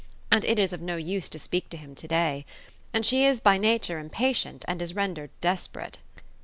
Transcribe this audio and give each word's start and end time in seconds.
And 0.31 0.43
it 0.43 0.57
is 0.57 0.73
of 0.73 0.81
no 0.81 0.95
use 0.95 1.29
to 1.29 1.37
speak 1.37 1.69
to 1.69 1.77
him 1.77 1.93
to 1.93 2.07
day. 2.07 2.43
And 2.91 3.05
she 3.05 3.23
is 3.23 3.39
by 3.39 3.59
nature 3.59 3.99
impatient, 3.99 4.65
and 4.67 4.81
is 4.81 4.95
rendered 4.95 5.29
desperate." 5.41 5.99